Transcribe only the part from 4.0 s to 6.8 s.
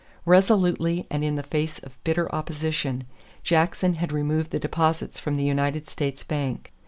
removed the deposits from the United States Bank.